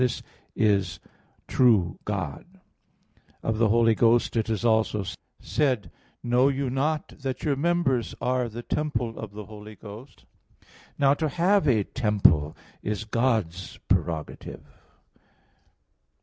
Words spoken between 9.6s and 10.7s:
Ghost?" (1 Cor. 6:19).